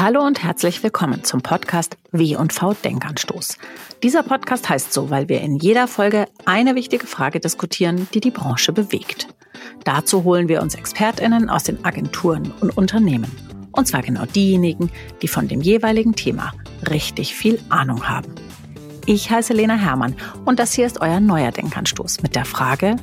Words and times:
Hallo 0.00 0.24
und 0.24 0.44
herzlich 0.44 0.84
willkommen 0.84 1.24
zum 1.24 1.42
Podcast 1.42 1.96
W&V 2.12 2.74
Denkanstoß. 2.84 3.58
Dieser 4.00 4.22
Podcast 4.22 4.68
heißt 4.68 4.92
so, 4.92 5.10
weil 5.10 5.28
wir 5.28 5.40
in 5.40 5.56
jeder 5.56 5.88
Folge 5.88 6.26
eine 6.44 6.76
wichtige 6.76 7.08
Frage 7.08 7.40
diskutieren, 7.40 8.06
die 8.14 8.20
die 8.20 8.30
Branche 8.30 8.72
bewegt. 8.72 9.26
Dazu 9.82 10.22
holen 10.22 10.46
wir 10.46 10.62
uns 10.62 10.76
Expertinnen 10.76 11.50
aus 11.50 11.64
den 11.64 11.84
Agenturen 11.84 12.52
und 12.60 12.76
Unternehmen. 12.76 13.28
Und 13.72 13.88
zwar 13.88 14.02
genau 14.02 14.24
diejenigen, 14.24 14.92
die 15.20 15.26
von 15.26 15.48
dem 15.48 15.62
jeweiligen 15.62 16.14
Thema 16.14 16.52
richtig 16.88 17.34
viel 17.34 17.58
Ahnung 17.68 18.08
haben. 18.08 18.32
Ich 19.04 19.32
heiße 19.32 19.52
Lena 19.52 19.74
Hermann 19.74 20.14
und 20.44 20.60
das 20.60 20.74
hier 20.74 20.86
ist 20.86 21.00
euer 21.00 21.18
neuer 21.18 21.50
Denkanstoß 21.50 22.22
mit 22.22 22.36
der 22.36 22.44
Frage, 22.44 22.94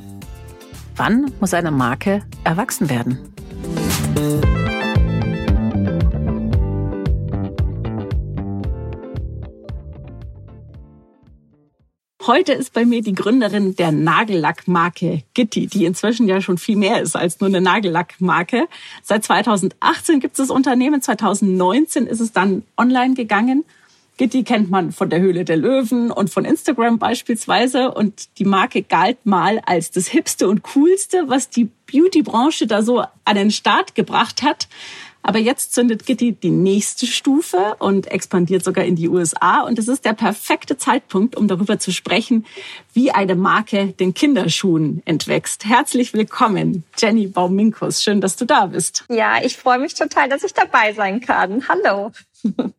wann 0.96 1.30
muss 1.40 1.52
eine 1.52 1.72
Marke 1.72 2.22
erwachsen 2.42 2.88
werden? 2.88 3.18
Heute 12.26 12.54
ist 12.54 12.72
bei 12.72 12.84
mir 12.84 13.02
die 13.02 13.14
Gründerin 13.14 13.76
der 13.76 13.92
Nagellackmarke 13.92 15.22
Gitti, 15.34 15.68
die 15.68 15.84
inzwischen 15.84 16.26
ja 16.26 16.40
schon 16.40 16.58
viel 16.58 16.74
mehr 16.76 17.00
ist 17.00 17.14
als 17.14 17.38
nur 17.38 17.48
eine 17.48 17.60
Nagellackmarke. 17.60 18.66
Seit 19.00 19.22
2018 19.22 20.18
gibt 20.18 20.32
es 20.32 20.48
das 20.48 20.50
Unternehmen, 20.50 21.00
2019 21.00 22.08
ist 22.08 22.18
es 22.18 22.32
dann 22.32 22.64
online 22.76 23.14
gegangen. 23.14 23.64
Gitti 24.18 24.44
kennt 24.44 24.70
man 24.70 24.92
von 24.92 25.10
der 25.10 25.20
Höhle 25.20 25.44
der 25.44 25.58
Löwen 25.58 26.10
und 26.10 26.30
von 26.30 26.46
Instagram 26.46 26.98
beispielsweise. 26.98 27.92
Und 27.92 28.38
die 28.38 28.46
Marke 28.46 28.82
galt 28.82 29.26
mal 29.26 29.60
als 29.66 29.90
das 29.90 30.08
Hipste 30.08 30.48
und 30.48 30.62
Coolste, 30.62 31.24
was 31.26 31.50
die 31.50 31.68
Beauty-Branche 31.92 32.66
da 32.66 32.82
so 32.82 33.04
an 33.24 33.36
den 33.36 33.50
Start 33.50 33.94
gebracht 33.94 34.42
hat. 34.42 34.68
Aber 35.22 35.38
jetzt 35.38 35.74
zündet 35.74 36.06
Gitti 36.06 36.32
die 36.32 36.50
nächste 36.50 37.04
Stufe 37.04 37.74
und 37.78 38.06
expandiert 38.06 38.64
sogar 38.64 38.84
in 38.84 38.96
die 38.96 39.08
USA. 39.08 39.62
Und 39.62 39.78
es 39.78 39.88
ist 39.88 40.04
der 40.04 40.14
perfekte 40.14 40.78
Zeitpunkt, 40.78 41.36
um 41.36 41.48
darüber 41.48 41.78
zu 41.78 41.92
sprechen, 41.92 42.46
wie 42.94 43.10
eine 43.10 43.34
Marke 43.34 43.88
den 43.88 44.14
Kinderschuhen 44.14 45.02
entwächst. 45.04 45.66
Herzlich 45.66 46.14
willkommen, 46.14 46.84
Jenny 46.96 47.26
Bauminkus. 47.26 48.02
Schön, 48.02 48.20
dass 48.20 48.36
du 48.36 48.46
da 48.46 48.66
bist. 48.66 49.04
Ja, 49.10 49.42
ich 49.42 49.56
freue 49.56 49.80
mich 49.80 49.94
total, 49.94 50.28
dass 50.28 50.44
ich 50.44 50.54
dabei 50.54 50.94
sein 50.94 51.20
kann. 51.20 51.64
Hallo. 51.68 52.12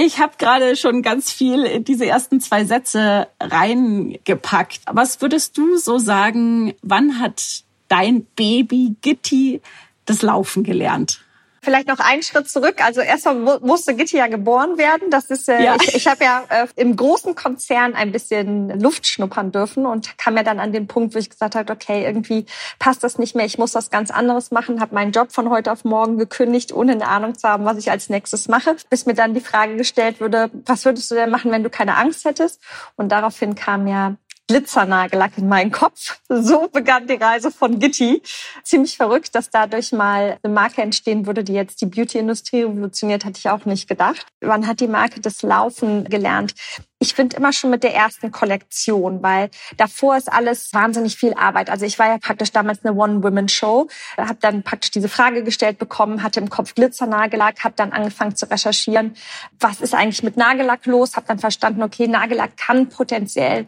Ich 0.00 0.20
habe 0.20 0.34
gerade 0.38 0.76
schon 0.76 1.02
ganz 1.02 1.32
viel 1.32 1.64
in 1.64 1.82
diese 1.82 2.06
ersten 2.06 2.40
zwei 2.40 2.64
Sätze 2.64 3.26
reingepackt. 3.40 4.82
Was 4.86 5.20
würdest 5.20 5.58
du 5.58 5.76
so 5.76 5.98
sagen, 5.98 6.72
wann 6.82 7.18
hat 7.18 7.64
dein 7.88 8.24
Baby 8.36 8.94
Gitti 9.00 9.60
das 10.04 10.22
Laufen 10.22 10.62
gelernt. 10.62 11.20
Vielleicht 11.62 11.88
noch 11.88 11.98
einen 11.98 12.22
Schritt 12.22 12.48
zurück. 12.48 12.84
Also 12.84 13.00
erstmal 13.00 13.60
musste 13.60 13.94
Gitti 13.94 14.16
ja 14.16 14.28
geboren 14.28 14.78
werden. 14.78 15.10
Das 15.10 15.30
ist, 15.30 15.48
äh, 15.48 15.62
ja. 15.62 15.76
ich, 15.76 15.94
ich 15.94 16.06
habe 16.06 16.24
ja 16.24 16.44
äh, 16.48 16.66
im 16.76 16.96
großen 16.96 17.34
Konzern 17.34 17.94
ein 17.94 18.12
bisschen 18.12 18.80
Luft 18.80 19.06
schnuppern 19.06 19.50
dürfen 19.50 19.86
und 19.86 20.16
kam 20.18 20.36
ja 20.36 20.42
dann 20.42 20.60
an 20.60 20.72
den 20.72 20.86
Punkt, 20.86 21.14
wo 21.14 21.18
ich 21.18 21.30
gesagt 21.30 21.54
habe, 21.54 21.72
okay, 21.72 22.04
irgendwie 22.04 22.46
passt 22.78 23.02
das 23.02 23.18
nicht 23.18 23.34
mehr. 23.34 23.46
Ich 23.46 23.58
muss 23.58 23.74
was 23.74 23.90
ganz 23.90 24.10
anderes 24.10 24.50
machen. 24.50 24.80
Habe 24.80 24.94
meinen 24.94 25.12
Job 25.12 25.32
von 25.32 25.50
heute 25.50 25.72
auf 25.72 25.84
morgen 25.84 26.18
gekündigt, 26.18 26.72
ohne 26.72 26.92
eine 26.92 27.08
Ahnung 27.08 27.36
zu 27.36 27.48
haben, 27.48 27.64
was 27.64 27.78
ich 27.78 27.90
als 27.90 28.08
nächstes 28.08 28.48
mache. 28.48 28.76
Bis 28.90 29.06
mir 29.06 29.14
dann 29.14 29.34
die 29.34 29.40
Frage 29.40 29.76
gestellt 29.76 30.20
wurde, 30.20 30.50
was 30.66 30.84
würdest 30.84 31.10
du 31.10 31.14
denn 31.14 31.30
machen, 31.30 31.50
wenn 31.50 31.64
du 31.64 31.70
keine 31.70 31.96
Angst 31.96 32.24
hättest? 32.24 32.60
Und 32.96 33.10
daraufhin 33.10 33.54
kam 33.54 33.86
ja 33.86 34.16
Glitzernagellack 34.48 35.38
in 35.38 35.48
meinen 35.48 35.70
Kopf. 35.70 36.18
So 36.28 36.68
begann 36.68 37.06
die 37.06 37.14
Reise 37.14 37.50
von 37.50 37.78
Gitti. 37.78 38.22
Ziemlich 38.64 38.96
verrückt, 38.96 39.34
dass 39.34 39.50
dadurch 39.50 39.92
mal 39.92 40.38
eine 40.42 40.52
Marke 40.52 40.82
entstehen 40.82 41.26
würde, 41.26 41.44
die 41.44 41.52
jetzt 41.52 41.80
die 41.80 41.86
Beauty-Industrie 41.86 42.62
revolutioniert, 42.62 43.24
hatte 43.24 43.38
ich 43.38 43.48
auch 43.48 43.64
nicht 43.64 43.88
gedacht. 43.88 44.26
Wann 44.40 44.66
hat 44.66 44.80
die 44.80 44.88
Marke 44.88 45.20
das 45.20 45.42
Laufen 45.42 46.04
gelernt? 46.04 46.54
ich 47.00 47.14
finde 47.14 47.36
immer 47.36 47.52
schon 47.52 47.70
mit 47.70 47.84
der 47.84 47.94
ersten 47.94 48.32
Kollektion, 48.32 49.22
weil 49.22 49.50
davor 49.76 50.16
ist 50.16 50.30
alles 50.30 50.72
wahnsinnig 50.72 51.16
viel 51.16 51.34
Arbeit. 51.34 51.70
Also 51.70 51.86
ich 51.86 51.98
war 51.98 52.08
ja 52.08 52.18
praktisch 52.18 52.50
damals 52.50 52.84
eine 52.84 52.94
One-Women-Show, 52.94 53.88
habe 54.16 54.38
dann 54.40 54.64
praktisch 54.64 54.90
diese 54.90 55.08
Frage 55.08 55.44
gestellt 55.44 55.78
bekommen, 55.78 56.22
hatte 56.22 56.40
im 56.40 56.50
Kopf 56.50 56.74
Glitzernagellack, 56.74 57.62
habe 57.62 57.74
dann 57.76 57.92
angefangen 57.92 58.34
zu 58.34 58.50
recherchieren, 58.50 59.14
was 59.60 59.80
ist 59.80 59.94
eigentlich 59.94 60.24
mit 60.24 60.36
Nagellack 60.36 60.86
los, 60.86 61.14
habe 61.14 61.26
dann 61.28 61.38
verstanden, 61.38 61.82
okay, 61.82 62.08
Nagellack 62.08 62.56
kann 62.56 62.88
potenziell 62.88 63.66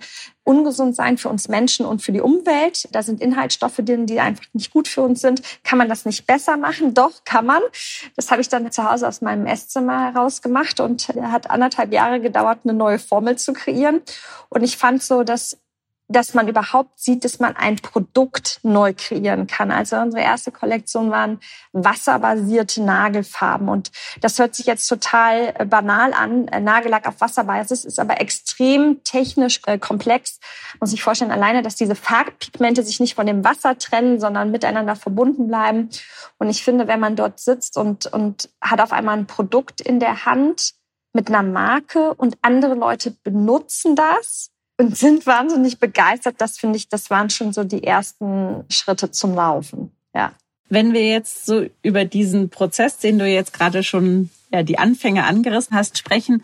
ungesund 0.50 0.96
sein 0.96 1.16
für 1.16 1.28
uns 1.28 1.48
Menschen 1.48 1.86
und 1.86 2.02
für 2.02 2.10
die 2.10 2.20
Umwelt. 2.20 2.88
Da 2.90 3.04
sind 3.04 3.20
Inhaltsstoffe 3.20 3.76
drin, 3.76 4.06
die 4.06 4.18
einfach 4.18 4.44
nicht 4.52 4.72
gut 4.72 4.88
für 4.88 5.02
uns 5.02 5.20
sind. 5.20 5.42
Kann 5.62 5.78
man 5.78 5.88
das 5.88 6.04
nicht 6.04 6.26
besser 6.26 6.56
machen? 6.56 6.92
Doch, 6.92 7.22
kann 7.24 7.46
man. 7.46 7.62
Das 8.16 8.32
habe 8.32 8.40
ich 8.40 8.48
dann 8.48 8.70
zu 8.72 8.90
Hause 8.90 9.06
aus 9.06 9.20
meinem 9.20 9.46
Esszimmer 9.46 10.12
heraus 10.12 10.42
gemacht 10.42 10.80
und 10.80 11.06
hat 11.08 11.48
anderthalb 11.48 11.92
Jahre 11.92 12.20
gedauert, 12.20 12.60
eine 12.64 12.74
neue 12.74 12.98
Formel 12.98 13.36
zu 13.36 13.52
kreieren. 13.52 14.02
Und 14.48 14.64
ich 14.64 14.76
fand 14.76 15.04
so, 15.04 15.22
dass 15.22 15.56
dass 16.10 16.34
man 16.34 16.48
überhaupt 16.48 16.98
sieht, 16.98 17.24
dass 17.24 17.38
man 17.38 17.54
ein 17.54 17.76
Produkt 17.76 18.58
neu 18.64 18.92
kreieren 18.96 19.46
kann. 19.46 19.70
Also 19.70 19.96
unsere 19.96 20.22
erste 20.22 20.50
Kollektion 20.50 21.12
waren 21.12 21.38
wasserbasierte 21.72 22.82
Nagelfarben. 22.82 23.68
Und 23.68 23.92
das 24.20 24.38
hört 24.40 24.56
sich 24.56 24.66
jetzt 24.66 24.88
total 24.88 25.54
äh, 25.56 25.64
banal 25.64 26.12
an. 26.12 26.48
Äh, 26.48 26.60
Nagellack 26.60 27.06
auf 27.06 27.20
Wasserbasis 27.20 27.84
ist 27.84 28.00
aber 28.00 28.20
extrem 28.20 29.04
technisch 29.04 29.60
äh, 29.66 29.78
komplex. 29.78 30.40
Muss 30.80 30.92
ich 30.92 31.02
vorstellen, 31.02 31.30
alleine, 31.30 31.62
dass 31.62 31.76
diese 31.76 31.94
Farbpigmente 31.94 32.82
sich 32.82 32.98
nicht 32.98 33.14
von 33.14 33.26
dem 33.26 33.44
Wasser 33.44 33.78
trennen, 33.78 34.18
sondern 34.18 34.50
miteinander 34.50 34.96
verbunden 34.96 35.46
bleiben. 35.46 35.90
Und 36.38 36.50
ich 36.50 36.64
finde, 36.64 36.88
wenn 36.88 36.98
man 36.98 37.14
dort 37.14 37.38
sitzt 37.38 37.76
und, 37.76 38.06
und 38.06 38.50
hat 38.60 38.80
auf 38.80 38.92
einmal 38.92 39.16
ein 39.16 39.26
Produkt 39.28 39.80
in 39.80 40.00
der 40.00 40.26
Hand 40.26 40.72
mit 41.12 41.28
einer 41.28 41.44
Marke 41.44 42.14
und 42.14 42.36
andere 42.42 42.74
Leute 42.74 43.12
benutzen 43.22 43.94
das, 43.94 44.50
und 44.80 44.96
sind 44.96 45.26
wahnsinnig 45.26 45.78
begeistert. 45.78 46.36
Das 46.38 46.56
finde 46.56 46.78
ich, 46.78 46.88
das 46.88 47.10
waren 47.10 47.28
schon 47.28 47.52
so 47.52 47.64
die 47.64 47.84
ersten 47.84 48.64
Schritte 48.70 49.10
zum 49.10 49.34
Laufen. 49.34 49.92
Ja. 50.14 50.32
Wenn 50.70 50.94
wir 50.94 51.06
jetzt 51.06 51.44
so 51.44 51.66
über 51.82 52.06
diesen 52.06 52.48
Prozess, 52.48 52.96
den 52.96 53.18
du 53.18 53.26
jetzt 53.26 53.52
gerade 53.52 53.82
schon 53.82 54.30
ja, 54.50 54.62
die 54.62 54.78
Anfänge 54.78 55.24
angerissen 55.24 55.76
hast, 55.76 55.98
sprechen, 55.98 56.42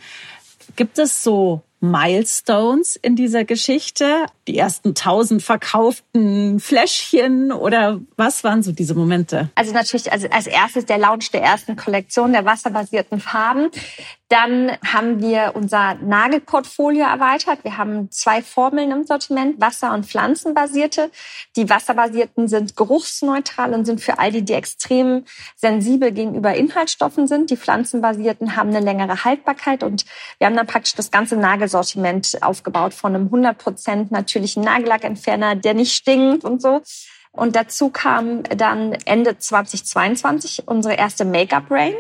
gibt 0.77 0.99
es 0.99 1.23
so 1.23 1.63
Milestones 1.81 2.97
in 2.97 3.17
dieser 3.17 3.45
Geschichte? 3.45 4.27
Die 4.47 4.57
ersten 4.57 4.95
tausend 4.95 5.43
verkauften 5.43 6.61
Fläschchen 6.61 7.51
oder 7.51 8.01
was 8.17 8.45
waren 8.45 8.63
so 8.63 8.73
diese 8.73 8.95
Momente? 8.95 9.51
Also 9.55 9.73
natürlich 9.73 10.13
also 10.13 10.29
als 10.31 10.47
erstes 10.47 10.87
der 10.87 10.99
Launch 10.99 11.31
der 11.33 11.43
ersten 11.43 11.77
Kollektion 11.77 12.33
der 12.33 12.45
wasserbasierten 12.45 13.21
Farben. 13.21 13.71
Dann 14.29 14.73
haben 14.85 15.21
wir 15.21 15.53
unser 15.55 15.95
Nagelportfolio 15.95 17.05
erweitert. 17.05 17.63
Wir 17.63 17.79
haben 17.79 18.11
zwei 18.11 18.43
Formeln 18.43 18.91
im 18.91 19.05
Sortiment, 19.05 19.61
Wasser- 19.61 19.95
und 19.95 20.05
Pflanzenbasierte. 20.05 21.13
Die 21.55 21.71
wasserbasierten 21.71 22.49
sind 22.49 22.77
geruchsneutral 22.77 23.73
und 23.73 23.85
sind 23.85 24.01
für 24.01 24.19
all 24.19 24.33
die, 24.33 24.43
die 24.43 24.55
extrem 24.55 25.25
sensibel 25.55 26.11
gegenüber 26.11 26.55
Inhaltsstoffen 26.55 27.29
sind. 27.29 27.51
Die 27.51 27.57
pflanzenbasierten 27.57 28.57
haben 28.57 28.71
eine 28.71 28.81
längere 28.81 29.25
Haltbarkeit 29.25 29.85
und 29.85 30.05
wir 30.39 30.49
haben 30.49 30.57
dann 30.57 30.67
praktisch 30.67 30.97
das 30.97 31.13
ganze 31.13 31.37
Nagelsortiment 31.37 32.39
aufgebaut 32.43 32.95
von 32.95 33.15
einem 33.15 33.29
100% 33.29 34.07
natürlichen 34.37 34.63
Nagellackentferner, 34.65 35.57
der 35.57 35.75
nicht 35.75 35.95
stinkt 35.95 36.45
und 36.45 36.61
so 36.61 36.83
und 37.37 37.55
dazu 37.55 37.91
kam 37.91 38.43
dann 38.45 38.93
Ende 39.05 39.39
2022 39.39 40.67
unsere 40.67 40.95
erste 40.95 41.25
Make-up-Range. 41.25 41.99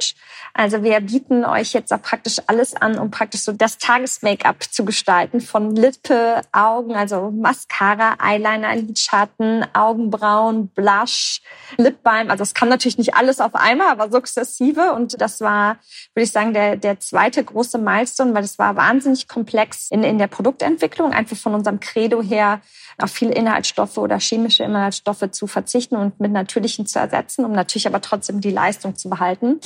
Also 0.58 0.82
wir 0.82 0.98
bieten 1.00 1.44
euch 1.44 1.74
jetzt 1.74 1.92
auch 1.92 2.00
praktisch 2.00 2.40
alles 2.46 2.74
an, 2.74 2.98
um 2.98 3.10
praktisch 3.10 3.42
so 3.42 3.52
das 3.52 3.76
Tages-Make-up 3.76 4.64
zu 4.70 4.86
gestalten. 4.86 5.42
Von 5.42 5.76
Lippe, 5.76 6.40
Augen, 6.50 6.94
also 6.94 7.30
Mascara, 7.30 8.16
Eyeliner, 8.22 8.74
Lidschatten, 8.74 9.66
Augenbrauen, 9.74 10.68
Blush, 10.68 11.42
Lipbalm. 11.76 12.30
Also 12.30 12.42
es 12.42 12.54
kam 12.54 12.70
natürlich 12.70 12.96
nicht 12.96 13.14
alles 13.14 13.38
auf 13.38 13.54
einmal, 13.54 13.88
aber 13.88 14.10
sukzessive. 14.10 14.94
Und 14.94 15.20
das 15.20 15.42
war, 15.42 15.76
würde 16.14 16.24
ich 16.24 16.32
sagen, 16.32 16.54
der, 16.54 16.76
der 16.76 17.00
zweite 17.00 17.44
große 17.44 17.76
Milestone, 17.76 18.32
weil 18.32 18.44
es 18.44 18.58
war 18.58 18.76
wahnsinnig 18.76 19.28
komplex 19.28 19.90
in, 19.90 20.02
in 20.02 20.16
der 20.16 20.28
Produktentwicklung. 20.28 21.12
Einfach 21.12 21.36
von 21.36 21.54
unserem 21.54 21.80
Credo 21.80 22.22
her, 22.22 22.62
auf 22.98 23.10
viele 23.10 23.34
Inhaltsstoffe 23.34 23.98
oder 23.98 24.18
chemische 24.18 24.64
Inhaltsstoffe 24.64 25.25
zu 25.30 25.46
verzichten 25.46 25.96
und 25.96 26.20
mit 26.20 26.32
natürlichen 26.32 26.86
zu 26.86 26.98
ersetzen, 26.98 27.44
um 27.44 27.52
natürlich 27.52 27.86
aber 27.86 28.00
trotzdem 28.00 28.40
die 28.40 28.50
Leistung 28.50 28.96
zu 28.96 29.08
behalten. 29.08 29.60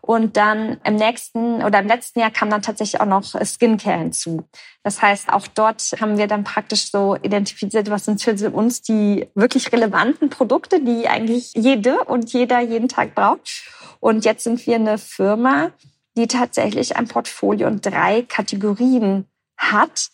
Und 0.00 0.36
dann 0.36 0.78
im 0.82 0.96
nächsten 0.96 1.62
oder 1.62 1.78
im 1.78 1.86
letzten 1.86 2.18
Jahr 2.18 2.32
kam 2.32 2.50
dann 2.50 2.60
tatsächlich 2.60 3.00
auch 3.00 3.06
noch 3.06 3.22
Skincare 3.44 3.98
hinzu. 3.98 4.42
Das 4.82 5.00
heißt, 5.00 5.32
auch 5.32 5.46
dort 5.46 5.80
haben 6.00 6.18
wir 6.18 6.26
dann 6.26 6.42
praktisch 6.42 6.90
so 6.90 7.16
identifiziert, 7.22 7.88
was 7.88 8.06
sind 8.06 8.20
für 8.20 8.50
uns 8.50 8.82
die 8.82 9.28
wirklich 9.36 9.72
relevanten 9.72 10.28
Produkte, 10.28 10.80
die 10.80 11.06
eigentlich 11.06 11.52
jede 11.54 12.02
und 12.04 12.32
jeder 12.32 12.58
jeden 12.58 12.88
Tag 12.88 13.14
braucht. 13.14 13.62
Und 14.00 14.24
jetzt 14.24 14.42
sind 14.42 14.66
wir 14.66 14.74
eine 14.74 14.98
Firma, 14.98 15.70
die 16.16 16.26
tatsächlich 16.26 16.96
ein 16.96 17.06
Portfolio 17.06 17.68
und 17.68 17.86
drei 17.86 18.22
Kategorien 18.22 19.26
hat, 19.56 20.08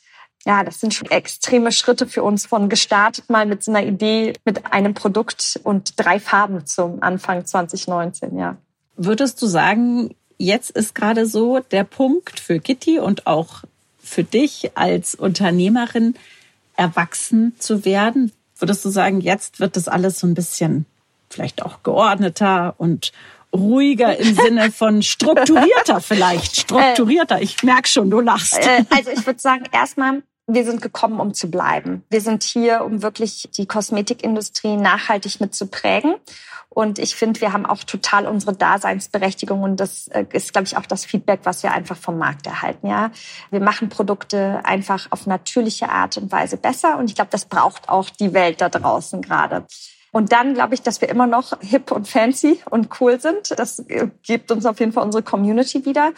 ja, 0.49 0.65
das 0.65 0.81
sind 0.81 0.95
schon 0.95 1.11
extreme 1.11 1.73
Schritte 1.73 2.07
für 2.07 2.23
uns 2.23 2.47
von 2.47 2.71
gestartet 2.71 3.29
mal 3.29 3.45
mit 3.45 3.63
so 3.63 3.71
einer 3.71 3.87
Idee, 3.87 4.33
mit 4.47 4.73
einem 4.73 4.95
Produkt 4.95 5.61
und 5.63 5.93
drei 5.97 6.19
Farben 6.19 6.65
zum 6.65 7.03
Anfang 7.03 7.45
2019, 7.45 8.39
ja. 8.39 8.57
Würdest 8.97 9.43
du 9.43 9.47
sagen, 9.47 10.15
jetzt 10.39 10.71
ist 10.71 10.95
gerade 10.95 11.27
so 11.27 11.61
der 11.71 11.85
Punkt 11.85 12.41
für 12.41 12.61
Gitti 12.61 12.99
und 12.99 13.27
auch 13.27 13.65
für 14.03 14.25
dich 14.25 14.71
als 14.75 15.15
Unternehmerin, 15.15 16.15
erwachsen 16.77 17.53
zu 17.59 17.85
werden? 17.85 18.33
Würdest 18.59 18.83
du 18.87 18.89
sagen, 18.89 19.21
jetzt 19.21 19.61
wird 19.61 19.77
das 19.77 19.87
alles 19.87 20.19
so 20.19 20.27
ein 20.27 20.35
bisschen 20.35 20.87
vielleicht 21.29 21.63
auch 21.63 21.83
geordneter 21.83 22.75
und 22.79 23.13
ruhiger 23.55 24.17
im 24.17 24.35
Sinne 24.43 24.73
von 24.73 25.03
strukturierter 25.03 26.01
vielleicht, 26.01 26.63
strukturierter. 26.63 27.43
Ich 27.43 27.63
merke 27.63 27.87
schon, 27.89 28.11
du 28.11 28.21
lachst. 28.21 28.59
Äh, 28.59 28.85
also 28.89 29.11
ich 29.11 29.27
würde 29.27 29.41
sagen, 29.41 29.65
erstmal 29.73 30.23
wir 30.49 30.65
sind 30.65 30.81
gekommen, 30.81 31.21
um 31.21 31.35
zu 31.35 31.51
bleiben. 31.51 32.05
Wir 32.09 32.23
sind 32.23 32.43
hier, 32.43 32.83
um 32.85 33.03
wirklich 33.03 33.51
die 33.57 33.67
Kosmetikindustrie 33.67 34.77
nachhaltig 34.77 35.41
mitzuprägen. 35.41 36.15
Und 36.71 36.99
ich 36.99 37.17
finde, 37.17 37.41
wir 37.41 37.53
haben 37.53 37.67
auch 37.67 37.85
total 37.85 38.27
unsere 38.27 38.55
Daseinsberechtigung 38.55 39.63
und 39.63 39.79
das 39.79 40.09
äh, 40.09 40.25
ist, 40.33 40.53
glaube 40.53 40.67
ich, 40.67 40.77
auch 40.77 40.87
das 40.87 41.05
Feedback, 41.05 41.41
was 41.45 41.63
wir 41.63 41.73
einfach 41.73 41.97
vom 41.97 42.19
Markt 42.19 42.47
erhalten. 42.47 42.87
Ja, 42.87 43.11
wir 43.51 43.61
machen 43.61 43.89
Produkte 43.89 44.61
einfach 44.65 45.09
auf 45.11 45.27
natürliche 45.27 45.89
Art 45.89 46.17
und 46.19 46.31
Weise 46.31 46.57
besser 46.57 46.99
und 46.99 47.11
ich 47.11 47.15
glaube, 47.15 47.31
das 47.31 47.47
braucht 47.47 47.89
auch 47.89 48.11
die 48.11 48.33
Welt 48.33 48.61
da 48.61 48.69
draußen 48.69 49.23
gerade. 49.23 49.67
Und 50.11 50.33
dann 50.33 50.55
glaube 50.55 50.75
ich, 50.75 50.83
dass 50.83 51.01
wir 51.01 51.09
immer 51.09 51.27
noch 51.27 51.59
hip 51.61 51.91
und 51.91 52.09
fancy 52.09 52.61
und 52.71 52.89
cool 53.01 53.21
sind. 53.21 53.59
Das 53.59 53.85
gibt 54.23 54.51
uns 54.51 54.65
auf 54.65 54.81
jeden 54.81 54.93
Fall 54.93 55.05
unsere 55.05 55.23
Community 55.23 55.85
wieder. 55.85 56.13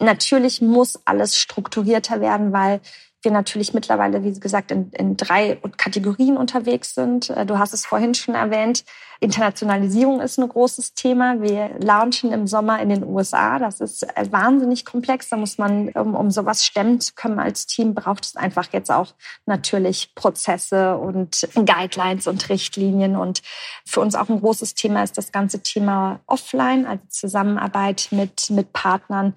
Natürlich 0.00 0.60
muss 0.60 1.00
alles 1.04 1.36
strukturierter 1.38 2.20
werden, 2.20 2.52
weil 2.52 2.80
wir 3.22 3.32
natürlich 3.32 3.74
mittlerweile, 3.74 4.22
wie 4.22 4.38
gesagt, 4.38 4.70
in, 4.70 4.90
in 4.92 5.16
drei 5.16 5.58
Kategorien 5.76 6.36
unterwegs 6.36 6.94
sind. 6.94 7.30
Äh, 7.30 7.44
du 7.44 7.58
hast 7.58 7.74
es 7.74 7.84
vorhin 7.84 8.14
schon 8.14 8.34
erwähnt. 8.34 8.84
Internationalisierung 9.20 10.20
ist 10.20 10.38
ein 10.38 10.48
großes 10.48 10.94
Thema. 10.94 11.40
Wir 11.40 11.70
launchen 11.80 12.32
im 12.32 12.46
Sommer 12.46 12.80
in 12.80 12.90
den 12.90 13.04
USA. 13.04 13.58
Das 13.58 13.80
ist 13.80 14.02
äh, 14.02 14.30
wahnsinnig 14.30 14.84
komplex. 14.84 15.28
Da 15.30 15.36
muss 15.36 15.58
man, 15.58 15.88
um, 15.90 16.14
um 16.14 16.30
sowas 16.30 16.64
stemmen 16.64 17.00
zu 17.00 17.14
können 17.14 17.38
als 17.38 17.66
Team, 17.66 17.94
braucht 17.94 18.26
es 18.26 18.36
einfach 18.36 18.68
jetzt 18.72 18.90
auch 18.90 19.14
natürlich 19.46 20.14
Prozesse 20.14 20.96
und 20.96 21.48
Guidelines 21.54 22.26
und 22.26 22.48
Richtlinien. 22.48 23.16
Und 23.16 23.42
für 23.86 24.00
uns 24.00 24.14
auch 24.14 24.28
ein 24.28 24.40
großes 24.40 24.74
Thema 24.74 25.02
ist 25.02 25.16
das 25.16 25.32
ganze 25.32 25.60
Thema 25.60 26.20
Offline, 26.26 26.86
also 26.86 27.02
Zusammenarbeit 27.08 28.08
mit, 28.10 28.50
mit 28.50 28.72
Partnern, 28.72 29.34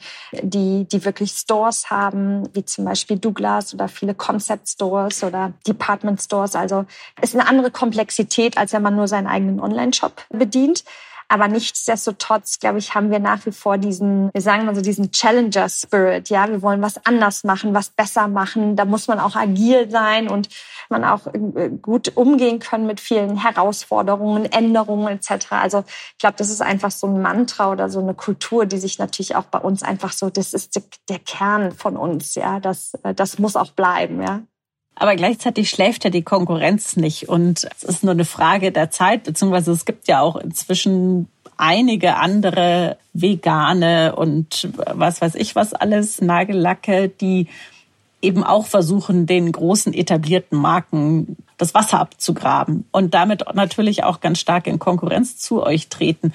die, 0.50 0.86
die 0.86 1.06
wirklich 1.06 1.32
Stores 1.32 1.90
haben, 1.90 2.50
wie 2.54 2.66
zum 2.66 2.86
Beispiel 2.86 3.18
Douglas 3.18 3.74
oder 3.74 3.88
viele 3.88 4.14
Concept 4.14 4.68
Stores 4.68 5.24
oder 5.24 5.54
Department 5.68 6.22
Stores. 6.22 6.56
Also 6.56 6.86
ist 7.22 7.36
eine 7.36 7.48
andere 7.48 7.72
Komplexität, 7.72 8.58
als 8.58 8.74
wenn 8.74 8.82
man 8.82 8.96
nur 8.96 9.08
seinen 9.08 9.28
eigenen 9.28 9.60
Online-Shop 9.60 10.26
bedient. 10.30 10.84
Aber 11.30 11.48
nichtsdestotrotz, 11.48 12.58
glaube 12.58 12.80
ich, 12.80 12.96
haben 12.96 13.12
wir 13.12 13.20
nach 13.20 13.46
wie 13.46 13.52
vor 13.52 13.78
diesen, 13.78 14.34
wir 14.34 14.42
sagen 14.42 14.66
mal 14.66 14.74
so 14.74 14.82
diesen 14.82 15.12
Challenger-Spirit. 15.12 16.30
Ja, 16.30 16.50
wir 16.50 16.64
wollen 16.64 16.82
was 16.82 17.06
anders 17.06 17.44
machen, 17.44 17.76
was 17.76 17.92
besser 17.92 18.28
machen. 18.28 18.76
Da 18.76 18.86
muss 18.86 19.08
man 19.08 19.20
auch 19.20 19.36
agil 19.36 19.90
sein 19.92 20.28
und 20.28 20.50
man 20.90 21.04
auch 21.04 21.28
äh, 21.28 21.70
gut 21.70 22.18
umgehen 22.18 22.58
können 22.58 22.88
mit 22.88 23.00
vielen 23.00 23.38
Herausforderungen, 23.38 24.46
Änderungen 24.46 25.08
etc. 25.08 25.52
Also 25.52 25.84
ich 26.14 26.18
glaube, 26.18 26.36
das 26.38 26.50
ist 26.50 26.64
einfach 26.64 26.90
so 26.90 27.06
ein 27.06 27.22
Mantra 27.22 27.72
oder 27.72 27.90
so 27.90 28.00
eine 28.00 28.16
Kultur, 28.16 28.66
die 28.66 28.80
sich 28.80 28.98
natürlich 28.98 29.36
auch 29.36 29.46
bei 29.46 29.60
uns 29.60 29.84
einfach 29.84 30.14
so, 30.14 30.32
das 30.32 30.54
ist 30.54 30.82
der 31.10 31.20
Kern 31.20 31.72
von 31.74 31.96
uns. 31.96 32.34
Ja, 32.34 32.60
das, 32.60 32.96
äh, 33.04 33.14
das 33.14 33.38
muss 33.38 33.56
auch 33.56 33.72
bleiben. 33.72 34.22
Ja. 34.24 34.42
Aber 35.00 35.16
gleichzeitig 35.16 35.70
schläft 35.70 36.04
ja 36.04 36.10
die 36.10 36.24
Konkurrenz 36.24 36.98
nicht. 36.98 37.30
Und 37.30 37.68
es 37.76 37.84
ist 37.84 38.04
nur 38.04 38.12
eine 38.12 38.26
Frage 38.26 38.72
der 38.74 38.92
Zeit, 38.92 39.24
beziehungsweise 39.24 39.72
es 39.72 39.86
gibt 39.86 40.10
ja 40.10 40.20
auch 40.20 40.36
inzwischen 40.36 41.30
einige 41.56 42.18
andere 42.18 42.98
vegane 43.14 44.16
und 44.16 44.70
was 44.76 45.22
weiß 45.22 45.36
ich 45.36 45.56
was 45.56 45.74
alles, 45.74 46.22
Nagellacke, 46.22 47.10
die 47.10 47.48
eben 48.22 48.44
auch 48.44 48.66
versuchen, 48.66 49.26
den 49.26 49.52
großen 49.52 49.94
etablierten 49.94 50.58
Marken 50.58 51.38
das 51.58 51.74
Wasser 51.74 52.00
abzugraben 52.00 52.86
und 52.92 53.14
damit 53.14 53.44
natürlich 53.54 54.04
auch 54.04 54.20
ganz 54.20 54.40
stark 54.40 54.68
in 54.68 54.80
Konkurrenz 54.80 55.38
zu 55.38 55.64
euch 55.64 55.88
treten. 55.88 56.34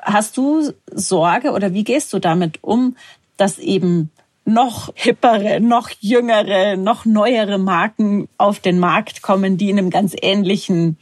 Hast 0.00 0.36
du 0.36 0.72
Sorge 0.92 1.52
oder 1.52 1.72
wie 1.72 1.84
gehst 1.84 2.12
du 2.12 2.18
damit 2.18 2.62
um, 2.62 2.96
dass 3.36 3.58
eben 3.58 4.10
noch 4.46 4.92
hippere, 4.94 5.60
noch 5.60 5.90
jüngere, 6.00 6.76
noch 6.76 7.04
neuere 7.04 7.58
Marken 7.58 8.28
auf 8.38 8.60
den 8.60 8.78
Markt 8.78 9.20
kommen, 9.20 9.58
die 9.58 9.70
in 9.70 9.78
einem 9.78 9.90
ganz 9.90 10.14
ähnlichen 10.20 10.96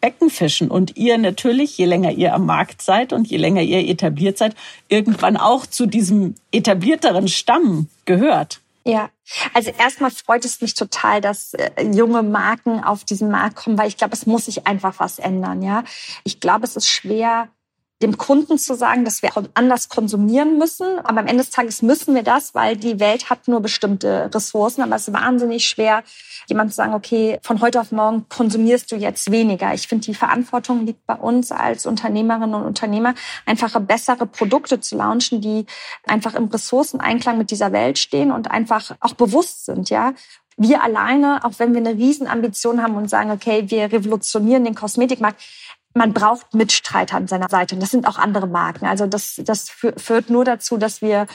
Becken 0.00 0.30
fischen 0.30 0.70
und 0.70 0.96
ihr 0.96 1.18
natürlich, 1.18 1.76
je 1.78 1.86
länger 1.86 2.12
ihr 2.12 2.34
am 2.34 2.46
Markt 2.46 2.82
seid 2.82 3.12
und 3.12 3.28
je 3.28 3.36
länger 3.36 3.62
ihr 3.62 3.88
etabliert 3.88 4.38
seid, 4.38 4.54
irgendwann 4.88 5.36
auch 5.36 5.66
zu 5.66 5.86
diesem 5.86 6.34
etablierteren 6.52 7.28
Stamm 7.28 7.88
gehört. 8.04 8.60
Ja, 8.84 9.10
also 9.54 9.70
erstmal 9.78 10.10
freut 10.10 10.44
es 10.44 10.60
mich 10.60 10.74
total, 10.74 11.20
dass 11.20 11.52
äh, 11.54 11.70
junge 11.92 12.22
Marken 12.22 12.82
auf 12.82 13.04
diesen 13.04 13.30
Markt 13.30 13.56
kommen, 13.56 13.76
weil 13.76 13.88
ich 13.88 13.96
glaube, 13.96 14.14
es 14.14 14.24
muss 14.24 14.46
sich 14.46 14.66
einfach 14.66 14.94
was 14.98 15.18
ändern. 15.18 15.62
Ja, 15.62 15.84
ich 16.24 16.40
glaube, 16.40 16.64
es 16.64 16.74
ist 16.74 16.88
schwer, 16.88 17.48
dem 18.00 18.16
Kunden 18.16 18.58
zu 18.58 18.74
sagen, 18.76 19.04
dass 19.04 19.22
wir 19.22 19.30
anders 19.54 19.88
konsumieren 19.88 20.56
müssen. 20.56 20.98
Aber 21.00 21.20
am 21.20 21.26
Ende 21.26 21.42
des 21.42 21.50
Tages 21.50 21.82
müssen 21.82 22.14
wir 22.14 22.22
das, 22.22 22.54
weil 22.54 22.76
die 22.76 23.00
Welt 23.00 23.28
hat 23.28 23.48
nur 23.48 23.60
bestimmte 23.60 24.30
Ressourcen. 24.32 24.82
Aber 24.82 24.94
es 24.94 25.08
ist 25.08 25.14
wahnsinnig 25.14 25.66
schwer, 25.66 26.04
jemand 26.46 26.70
zu 26.70 26.76
sagen, 26.76 26.94
okay, 26.94 27.40
von 27.42 27.60
heute 27.60 27.80
auf 27.80 27.90
morgen 27.90 28.26
konsumierst 28.28 28.92
du 28.92 28.96
jetzt 28.96 29.32
weniger. 29.32 29.74
Ich 29.74 29.88
finde, 29.88 30.06
die 30.06 30.14
Verantwortung 30.14 30.86
liegt 30.86 31.04
bei 31.06 31.16
uns 31.16 31.50
als 31.50 31.86
Unternehmerinnen 31.86 32.54
und 32.54 32.64
Unternehmer, 32.64 33.14
einfache 33.46 33.80
bessere 33.80 34.26
Produkte 34.26 34.80
zu 34.80 34.96
launchen, 34.96 35.40
die 35.40 35.66
einfach 36.06 36.34
im 36.34 36.44
Ressourceneinklang 36.44 37.36
mit 37.36 37.50
dieser 37.50 37.72
Welt 37.72 37.98
stehen 37.98 38.30
und 38.30 38.50
einfach 38.50 38.92
auch 39.00 39.14
bewusst 39.14 39.64
sind, 39.66 39.90
ja 39.90 40.12
wir 40.60 40.82
alleine, 40.82 41.44
auch 41.44 41.52
wenn 41.58 41.72
wir 41.72 41.80
eine 41.80 41.94
Riesenambition 41.94 42.82
haben 42.82 42.96
und 42.96 43.08
sagen, 43.08 43.30
okay, 43.30 43.64
wir 43.68 43.92
revolutionieren 43.92 44.64
den 44.64 44.74
Kosmetikmarkt, 44.74 45.40
man 45.98 46.14
braucht 46.14 46.54
Mitstreiter 46.54 47.16
an 47.16 47.28
seiner 47.28 47.48
Seite. 47.48 47.74
Und 47.74 47.82
das 47.82 47.90
sind 47.90 48.06
auch 48.06 48.18
andere 48.18 48.46
Marken. 48.46 48.86
Also 48.86 49.06
das, 49.06 49.40
das 49.44 49.68
führt 49.68 50.30
nur 50.30 50.44
dazu, 50.44 50.78
dass 50.78 51.02
wir 51.02 51.26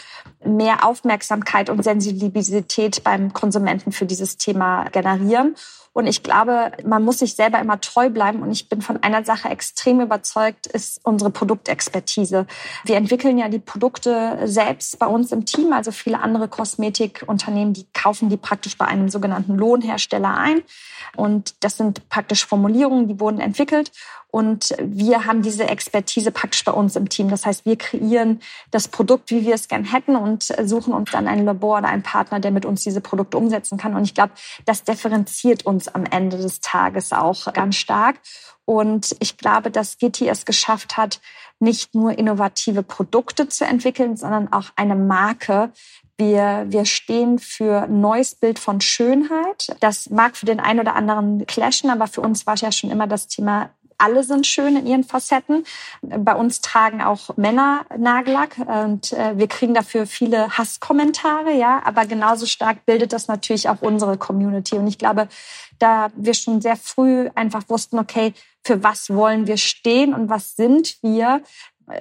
mehr 0.44 0.86
Aufmerksamkeit 0.86 1.69
und 1.69 1.83
Sensibilität 1.83 3.04
beim 3.04 3.33
Konsumenten 3.33 3.92
für 3.92 4.06
dieses 4.06 4.38
Thema 4.38 4.86
generieren. 4.86 5.56
Und 5.94 6.07
ich 6.07 6.24
glaube, 6.24 6.72
man 6.84 7.04
muss 7.04 7.19
sich 7.19 7.36
selber 7.36 7.60
immer 7.60 7.80
treu 7.80 8.10
bleiben. 8.10 8.42
Und 8.42 8.51
ich 8.51 8.68
bin 8.68 8.81
von 8.81 9.01
einer 9.04 9.24
Sache 9.24 9.50
extrem 9.50 10.01
überzeugt, 10.01 10.66
ist 10.68 11.00
unsere 11.04 11.30
Produktexpertise. 11.30 12.47
Wir 12.83 12.97
entwickeln 12.97 13.38
ja 13.38 13.47
die 13.47 13.59
Produkte 13.59 14.40
selbst 14.45 14.97
bei 14.97 15.06
uns 15.06 15.31
im 15.31 15.45
Team. 15.45 15.71
Also 15.71 15.92
viele 15.92 16.19
andere 16.19 16.47
Kosmetikunternehmen, 16.47 17.73
die 17.73 17.85
kaufen 17.94 18.30
die 18.30 18.38
praktisch 18.38 18.78
bei 18.78 18.85
einem 18.85 19.09
sogenannten 19.09 19.56
Lohnhersteller 19.56 20.35
ein. 20.35 20.64
Und 21.16 21.64
das 21.64 21.78
sind 21.78 22.09
praktisch 22.09 22.45
Formulierungen, 22.45 23.07
die 23.07 23.19
wurden 23.19 23.40
entwickelt. 23.40 23.92
Und 24.35 24.73
wir 24.81 25.28
haben 25.28 25.44
diese 25.44 25.68
Expertise 25.68 26.31
praktisch 26.31 26.64
bei 26.64 26.71
uns 26.71 26.95
im 26.95 27.07
Team. 27.07 27.30
Das 27.30 27.45
heißt, 27.45 27.68
wir 27.68 27.78
kreieren 27.78 28.42
das 28.71 28.88
Produkt, 28.88 29.30
wie 29.30 29.45
wir 29.45 29.54
es 29.54 29.68
gern 29.68 29.85
hätten 29.85 30.16
und 30.16 30.52
suchen 30.64 30.92
uns 30.92 31.12
dann 31.12 31.28
ein 31.28 31.45
Labor 31.45 31.78
oder 31.78 31.90
einen 31.90 32.02
Partner, 32.02 32.40
der 32.40 32.50
mit 32.50 32.66
uns 32.66 32.81
diese 32.81 33.00
Produkte 33.00 33.38
umsetzen 33.38 33.78
kann. 33.78 33.95
Und 33.95 34.06
ich 34.06 34.16
glaube, 34.16 34.31
das 34.66 34.83
differenziert 34.83 35.68
uns 35.68 35.82
am 35.87 36.06
Ende 36.06 36.37
des 36.37 36.59
Tages 36.61 37.13
auch 37.13 37.52
ganz 37.54 37.75
stark. 37.75 38.19
Und 38.66 39.16
ich 39.19 39.37
glaube, 39.37 39.71
dass 39.71 39.97
Gitti 39.97 40.28
es 40.28 40.45
geschafft 40.45 40.97
hat, 40.97 41.19
nicht 41.59 41.95
nur 41.95 42.18
innovative 42.18 42.83
Produkte 42.83 43.47
zu 43.49 43.66
entwickeln, 43.66 44.16
sondern 44.18 44.52
auch 44.52 44.69
eine 44.75 44.95
Marke, 44.95 45.71
wir, 46.18 46.66
wir 46.68 46.85
stehen 46.85 47.40
für 47.40 47.83
ein 47.83 47.99
neues 47.99 48.35
Bild 48.35 48.59
von 48.59 48.81
Schönheit. 48.81 49.75
Das 49.80 50.09
mag 50.09 50.37
für 50.37 50.45
den 50.45 50.59
einen 50.59 50.80
oder 50.80 50.95
anderen 50.95 51.45
clashen, 51.47 51.90
aber 51.90 52.07
für 52.07 52.21
uns 52.21 52.45
war 52.45 52.54
es 52.54 52.61
ja 52.61 52.71
schon 52.71 52.92
immer 52.92 53.07
das 53.07 53.28
Thema 53.28 53.71
alle 54.04 54.24
sind 54.24 54.45
schön 54.45 54.76
in 54.76 54.86
ihren 54.86 55.04
Facetten. 55.06 55.64
Bei 56.02 56.36
uns 56.36 56.60
tragen 56.60 57.02
auch 57.02 57.38
Männer 57.38 57.86
Nagellack 57.98 58.57
und 58.57 59.14
äh, 59.14 59.38
wir 59.38 59.48
kriegen 59.48 59.74
dafür 59.74 60.06
viele 60.06 60.50
Hasskommentare, 60.57 61.54
ja, 61.54 61.81
aber 61.86 62.06
genauso 62.06 62.45
stark 62.45 62.86
bildet 62.86 63.14
das 63.14 63.28
natürlich 63.28 63.69
auch 63.69 63.81
unsere 63.81 64.18
Community. 64.18 64.76
Und 64.76 64.88
ich 64.88 64.98
glaube, 64.98 65.30
da 65.80 66.12
wir 66.16 66.33
schon 66.33 66.62
sehr 66.62 66.76
früh 66.76 67.30
einfach 67.36 67.64
wussten, 67.69 67.98
okay, 67.98 68.33
für 68.66 68.83
was 68.83 69.10
wollen 69.10 69.48
wir 69.48 69.57
stehen 69.57 70.14
und 70.14 70.30
was 70.30 70.56
sind 70.56 70.98
wir, 71.02 71.42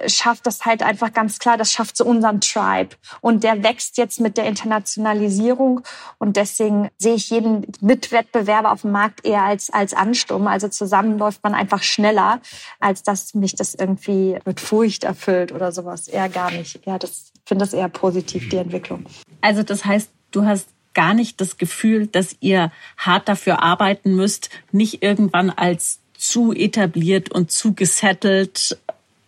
schafft 0.07 0.47
das 0.47 0.65
halt 0.65 0.83
einfach 0.83 1.13
ganz 1.13 1.39
klar, 1.39 1.57
das 1.57 1.71
schafft 1.71 1.97
so 1.97 2.05
unseren 2.05 2.41
Tribe. 2.41 2.95
Und 3.21 3.43
der 3.43 3.63
wächst 3.63 3.97
jetzt 3.97 4.19
mit 4.19 4.37
der 4.37 4.45
Internationalisierung. 4.45 5.81
Und 6.17 6.37
deswegen 6.37 6.89
sehe 6.97 7.15
ich 7.15 7.29
jeden 7.29 7.65
Mitwettbewerber 7.81 8.71
auf 8.71 8.81
dem 8.81 8.91
Markt 8.91 9.25
eher 9.25 9.43
als, 9.43 9.69
als 9.69 9.93
Ansturm. 9.93 10.47
Also 10.47 10.67
zusammen 10.67 11.17
läuft 11.17 11.43
man 11.43 11.53
einfach 11.53 11.83
schneller, 11.83 12.41
als 12.79 13.03
dass 13.03 13.33
mich 13.33 13.55
das 13.55 13.75
irgendwie 13.75 14.37
mit 14.45 14.59
Furcht 14.59 15.03
erfüllt 15.03 15.51
oder 15.51 15.71
sowas. 15.71 16.07
Eher 16.07 16.29
gar 16.29 16.51
nicht. 16.51 16.85
Ja, 16.85 16.97
das 16.97 17.31
finde 17.45 17.65
das 17.65 17.73
eher 17.73 17.89
positiv, 17.89 18.49
die 18.49 18.57
Entwicklung. 18.57 19.05
Also 19.41 19.63
das 19.63 19.85
heißt, 19.85 20.09
du 20.31 20.45
hast 20.45 20.67
gar 20.93 21.13
nicht 21.13 21.41
das 21.41 21.57
Gefühl, 21.57 22.07
dass 22.07 22.35
ihr 22.39 22.71
hart 22.97 23.27
dafür 23.27 23.61
arbeiten 23.61 24.15
müsst, 24.15 24.49
nicht 24.71 25.03
irgendwann 25.03 25.49
als 25.49 25.99
zu 26.23 26.53
etabliert 26.53 27.31
und 27.31 27.51
zu 27.51 27.73
gesettelt 27.73 28.77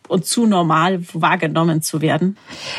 und 0.08 0.26
zu 0.26 0.46
normal 0.46 1.02
wahrgenommen 1.14 1.82
zu 1.82 2.02
werden? 2.02 2.38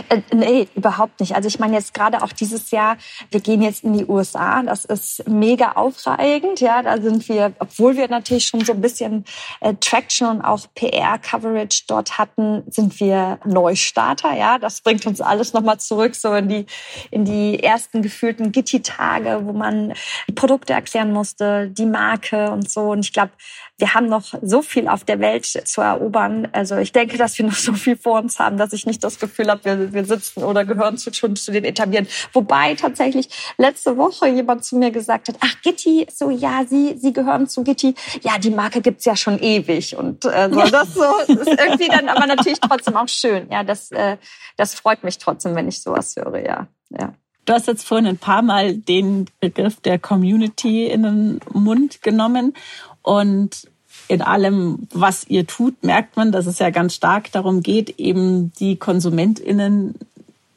Äh, 0.09 0.21
nee, 0.33 0.68
überhaupt 0.75 1.21
nicht. 1.21 1.35
Also 1.35 1.49
ich 1.49 1.59
meine 1.59 1.76
jetzt 1.76 1.95
gerade 1.95 2.23
auch 2.23 2.33
dieses 2.33 2.71
Jahr, 2.71 2.97
wir 3.30 3.40
gehen 3.40 3.62
jetzt 3.62 3.85
in 3.85 3.97
die 3.97 4.06
USA, 4.06 4.62
das 4.62 4.85
ist 4.85 5.28
mega 5.28 5.73
aufregend. 5.73 6.61
Ja, 6.61 6.83
da 6.83 7.00
sind 7.00 7.28
wir, 7.28 7.52
obwohl 7.59 7.97
wir 7.97 8.09
natürlich 8.09 8.47
schon 8.47 8.64
so 8.64 8.73
ein 8.73 8.80
bisschen 8.80 9.25
äh, 9.61 9.75
Traction 9.80 10.28
und 10.28 10.42
auch 10.42 10.66
PR-Coverage 10.75 11.85
dort 11.87 12.18
hatten, 12.18 12.62
sind 12.71 12.99
wir 13.00 13.38
Neustarter. 13.45 14.35
Ja, 14.37 14.59
das 14.59 14.80
bringt 14.80 15.06
uns 15.06 15.21
alles 15.21 15.52
nochmal 15.52 15.78
zurück 15.78 16.14
so 16.14 16.35
in 16.35 16.49
die, 16.49 16.66
in 17.11 17.25
die 17.25 17.62
ersten 17.62 18.02
gefühlten 18.02 18.52
Gitti-Tage, 18.52 19.40
wo 19.45 19.52
man 19.52 19.95
Produkte 20.35 20.73
erklären 20.73 21.12
musste, 21.12 21.68
die 21.68 21.87
Marke 21.87 22.50
und 22.50 22.71
so. 22.71 22.92
Und 22.92 23.00
ich 23.00 23.12
glaube, 23.12 23.33
wir 23.78 23.92
haben 23.95 24.09
noch 24.09 24.33
so 24.42 24.62
viel 24.62 24.88
auf 24.88 25.04
der 25.04 25.21
Welt 25.21 25.45
zu 25.45 25.80
erobern. 25.83 26.49
Also 26.52 26.76
ich 26.76 26.92
denke, 26.92 27.18
dass 27.18 27.38
wir 27.38 27.45
noch 27.45 27.54
so 27.54 27.75
viel 27.75 27.97
vor 27.97 28.21
uns 28.21 28.38
haben, 28.38 28.56
dass 28.56 28.73
ich 28.73 28.87
nicht 28.87 29.04
das 29.04 29.18
Gefühl 29.18 29.50
habe, 29.50 29.64
wir, 29.64 29.92
wir 29.92 30.04
sitzen 30.04 30.42
oder 30.42 30.64
gehören 30.64 30.97
zu, 30.97 31.12
schon 31.12 31.37
zu 31.37 31.52
den 31.52 31.64
etablieren. 31.64 32.06
Wobei 32.33 32.75
tatsächlich 32.75 33.28
letzte 33.59 33.97
Woche 33.99 34.28
jemand 34.28 34.64
zu 34.64 34.76
mir 34.76 34.90
gesagt 34.90 35.28
hat, 35.28 35.37
ach 35.40 35.61
Gitti, 35.62 36.06
so 36.12 36.30
ja, 36.30 36.64
Sie, 36.68 36.97
Sie 36.97 37.12
gehören 37.12 37.49
zu 37.49 37.64
Gitti. 37.64 37.95
Ja, 38.23 38.38
die 38.38 38.50
Marke 38.50 38.80
gibt's 38.80 39.04
ja 39.04 39.14
schon 39.14 39.38
ewig. 39.38 39.97
Und 39.97 40.25
äh, 40.25 40.49
so, 40.50 40.61
das 40.61 40.95
so 40.95 41.04
ist 41.26 41.47
irgendwie 41.47 41.88
dann 41.88 42.09
aber 42.09 42.26
natürlich 42.26 42.61
trotzdem 42.61 42.97
auch 42.97 43.09
schön. 43.09 43.49
Ja, 43.50 43.62
das, 43.62 43.90
äh, 43.90 44.16
das 44.56 44.75
freut 44.75 45.04
mich 45.04 45.18
trotzdem, 45.18 45.54
wenn 45.54 45.68
ich 45.68 45.83
sowas 45.83 46.16
höre, 46.16 46.38
ja. 46.38 46.66
ja. 46.90 47.12
Du 47.47 47.53
hast 47.53 47.69
jetzt 47.69 47.87
vorhin 47.87 48.09
ein 48.09 48.19
paar 48.19 48.43
Mal 48.43 48.76
den 48.76 49.26
Begriff 49.41 49.81
der 49.81 50.00
Community 50.00 50.87
in 50.87 51.05
den 51.05 51.41
Mund 51.53 52.03
genommen. 52.03 52.55
Und 53.03 53.69
in 54.09 54.21
allem, 54.21 54.88
was 54.93 55.26
ihr 55.29 55.47
tut, 55.47 55.83
merkt 55.85 56.17
man, 56.17 56.33
dass 56.33 56.47
es 56.47 56.59
ja 56.59 56.71
ganz 56.71 56.95
stark 56.95 57.31
darum 57.31 57.62
geht, 57.62 57.99
eben 57.99 58.53
die 58.59 58.76
KonsumentInnen 58.76 59.95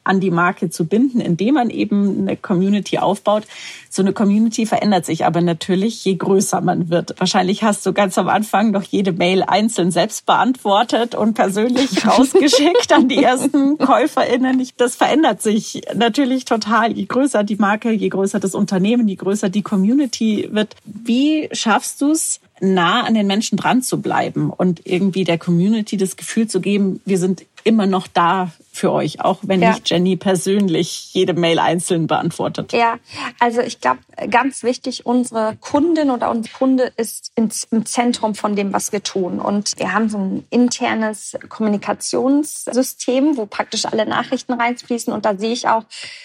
an 0.10 0.20
die 0.20 0.32
Marke 0.32 0.72
zu 0.72 0.86
binden, 0.86 1.22
indem 1.22 1.54
man 1.54 1.70
eben 1.70 2.22
eine 2.22 2.36
Community 2.36 2.98
aufbaut. 2.98 3.44
So 3.92 4.02
eine 4.02 4.12
Community 4.12 4.66
verändert 4.66 5.06
sich 5.06 5.26
aber 5.26 5.42
natürlich, 5.42 6.04
je 6.04 6.16
größer 6.16 6.62
man 6.62 6.90
wird. 6.90 7.14
Wahrscheinlich 7.20 7.64
hast 7.64 7.86
du 7.86 7.94
ganz 7.94 8.18
am 8.18 8.28
Anfang 8.28 8.72
noch 8.72 8.84
jede 8.84 9.14
Mail 9.14 9.44
einzeln 9.44 9.92
selbst 9.92 10.26
beantwortet 10.26 11.14
und 11.14 11.36
persönlich 11.36 12.06
rausgeschickt 12.08 12.92
an 12.92 13.08
die 13.08 13.24
ersten 13.24 13.78
KäuferInnen. 13.78 14.68
Das 14.78 14.96
verändert 14.96 15.44
sich 15.44 15.84
natürlich 15.94 16.46
total. 16.46 16.92
Je 16.92 17.06
größer 17.06 17.44
die 17.44 17.58
Marke, 17.58 17.92
je 17.92 18.10
größer 18.10 18.40
das 18.40 18.56
Unternehmen, 18.56 19.08
je 19.08 19.16
größer 19.16 19.50
die 19.50 19.62
Community 19.62 20.50
wird. 20.52 20.76
Wie 20.86 21.50
schaffst 21.52 22.02
du 22.02 22.12
es, 22.12 22.40
nah 22.62 23.04
an 23.04 23.14
den 23.14 23.28
Menschen 23.28 23.58
dran 23.58 23.82
zu 23.82 24.02
bleiben 24.02 24.50
und 24.50 24.82
irgendwie 24.86 25.24
der 25.24 25.38
Community 25.38 25.98
das 25.98 26.18
Gefühl 26.18 26.48
zu 26.48 26.60
geben, 26.62 27.00
wir 27.06 27.18
sind 27.18 27.46
immer 27.64 27.86
noch 27.86 28.08
da 28.08 28.52
für 28.80 28.92
euch, 28.92 29.22
auch 29.22 29.40
wenn 29.42 29.62
ja. 29.62 29.72
nicht 29.72 29.90
Jenny 29.90 30.16
persönlich 30.16 31.14
jede 31.14 31.34
Mail 31.34 31.60
einzeln 31.60 32.08
beantwortet. 32.08 32.72
Ja, 32.72 32.98
also 33.40 33.62
ich 33.62 33.82
glaube, 33.82 34.00
ganz 34.30 34.64
wichtig, 34.64 35.06
unsere 35.06 35.58
Kundin 35.60 36.10
oder 36.10 36.32
unser 36.32 36.50
Kunde 36.52 36.92
ist 36.96 37.32
im 37.36 37.86
Zentrum 37.86 38.36
von 38.36 38.56
dem, 38.56 38.74
was 38.74 38.92
wir 38.92 39.04
tun. 39.04 39.40
Und 39.40 39.78
wir 39.78 39.94
haben 39.94 40.10
so 40.10 40.18
ein 40.18 40.46
internes 40.50 41.38
Kommunikationssystem, 41.50 43.38
wo 43.38 43.46
praktisch 43.46 43.86
alle 43.86 44.06
Nachrichten 44.06 44.54
reinfließen. 44.54 45.12
Und 45.12 45.26
da 45.26 45.36
sehe 45.36 45.52
ich 45.52 45.68
auch 45.68 45.84